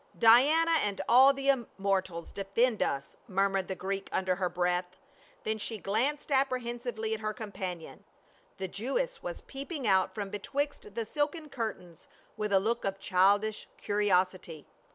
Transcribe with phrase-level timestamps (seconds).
[0.17, 4.99] "Diana and all the immortals defend us!" mur mured the Greek under her breath.
[5.43, 8.03] Then she glanced apprehensively at her companion.
[8.57, 13.67] The Jewess was peering out from betwixt the silken curtains with a look of childish
[13.77, 14.65] curiosity.